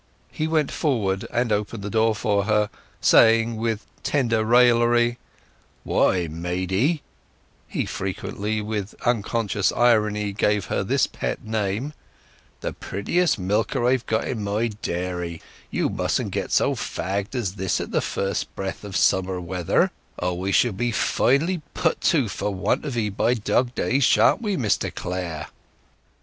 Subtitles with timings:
[0.31, 5.19] He went forward and opened the door for her, saying with tender raillery—
[5.83, 7.03] "Why, maidy"
[7.67, 11.93] (he frequently, with unconscious irony, gave her this pet name),
[12.61, 17.79] "the prettiest milker I've got in my dairy; you mustn't get so fagged as this
[17.79, 22.49] at the first breath of summer weather, or we shall be finely put to for
[22.49, 25.49] want of 'ee by dog days, shan't we, Mr Clare?"